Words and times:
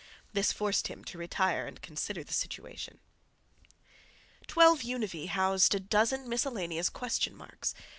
This 0.33 0.51
forced 0.51 0.87
him 0.87 1.03
to 1.03 1.19
retire 1.19 1.67
and 1.67 1.79
consider 1.79 2.23
the 2.23 2.33
situation. 2.33 2.97
"12 4.47 4.79
Univee" 4.81 5.27
housed 5.27 5.75
a 5.75 5.79
dozen 5.79 6.27
miscellaneous 6.27 6.89
question 6.89 7.35
marks. 7.35 7.75